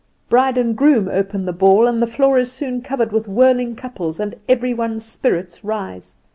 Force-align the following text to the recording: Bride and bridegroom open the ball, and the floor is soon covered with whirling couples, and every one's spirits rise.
Bride 0.29 0.57
and 0.57 0.75
bridegroom 0.75 1.09
open 1.13 1.45
the 1.45 1.53
ball, 1.53 1.85
and 1.85 2.01
the 2.01 2.07
floor 2.07 2.39
is 2.39 2.51
soon 2.51 2.81
covered 2.81 3.11
with 3.11 3.27
whirling 3.27 3.75
couples, 3.75 4.19
and 4.19 4.33
every 4.49 4.73
one's 4.73 5.05
spirits 5.05 5.63
rise. 5.63 6.15